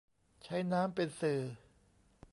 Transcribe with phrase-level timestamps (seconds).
[0.43, 1.41] ใช้น้ำเป็นสื่อ